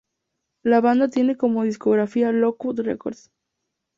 La 0.63 0.81
banda 0.81 1.09
tiene 1.09 1.37
como 1.37 1.61
discográfica 1.63 2.31
Lookout 2.31 2.79
Records. 2.79 3.29